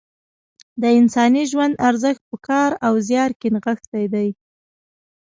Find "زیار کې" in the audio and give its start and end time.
3.07-3.47